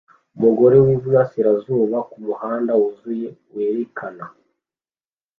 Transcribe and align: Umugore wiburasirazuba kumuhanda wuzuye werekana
Umugore 0.35 0.75
wiburasirazuba 0.85 1.97
kumuhanda 2.11 2.71
wuzuye 2.79 3.27
werekana 3.55 4.25